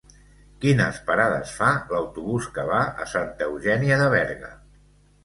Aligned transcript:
Quines 0.61 1.01
parades 1.09 1.51
fa 1.57 1.67
l'autobús 1.91 2.47
que 2.55 2.63
va 2.71 2.79
a 3.05 3.05
Santa 3.13 3.49
Eugènia 3.51 3.99
de 4.03 4.09
Berga? 4.15 4.51